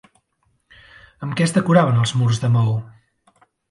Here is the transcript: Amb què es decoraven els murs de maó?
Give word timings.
Amb 1.27 1.37
què 1.41 1.47
es 1.49 1.55
decoraven 1.59 2.03
els 2.07 2.17
murs 2.23 2.45
de 2.47 2.55
maó? 2.59 2.79